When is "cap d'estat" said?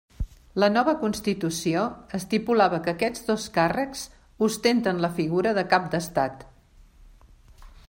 5.75-6.45